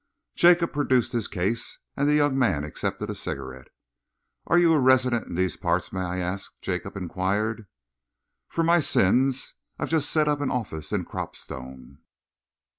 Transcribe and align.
Jacob 0.33 0.73
produced 0.73 1.11
his 1.11 1.27
case, 1.27 1.77
and 1.95 2.09
the 2.09 2.15
young 2.15 2.35
man 2.35 2.63
accepted 2.63 3.07
a 3.11 3.13
cigarette. 3.13 3.67
"Are 4.47 4.57
you 4.57 4.73
a 4.73 4.79
resident 4.79 5.27
in 5.27 5.35
these 5.35 5.55
parts, 5.55 5.93
may 5.93 6.01
I 6.01 6.17
ask?" 6.17 6.59
Jacob 6.59 6.97
enquired. 6.97 7.67
"For 8.49 8.63
my 8.63 8.79
sins. 8.79 9.53
I've 9.77 9.89
just 9.89 10.09
set 10.09 10.27
up 10.27 10.41
an 10.41 10.49
office 10.49 10.91
in 10.91 11.05
Cropstone." 11.05 11.99